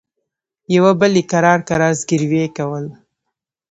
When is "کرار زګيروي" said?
1.67-2.45